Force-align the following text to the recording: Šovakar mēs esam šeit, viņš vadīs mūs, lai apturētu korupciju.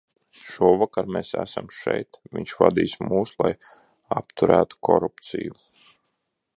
Šovakar 0.51 1.09
mēs 1.17 1.33
esam 1.43 1.67
šeit, 1.81 2.19
viņš 2.37 2.55
vadīs 2.63 2.97
mūs, 3.09 3.35
lai 3.45 3.53
apturētu 4.23 4.83
korupciju. 4.89 5.61